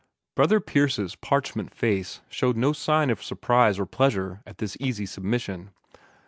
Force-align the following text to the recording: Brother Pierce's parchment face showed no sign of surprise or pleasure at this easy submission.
Brother 0.35 0.59
Pierce's 0.59 1.15
parchment 1.15 1.71
face 1.75 2.21
showed 2.27 2.57
no 2.57 2.73
sign 2.73 3.11
of 3.11 3.21
surprise 3.21 3.77
or 3.77 3.85
pleasure 3.85 4.41
at 4.47 4.57
this 4.57 4.75
easy 4.79 5.05
submission. 5.05 5.69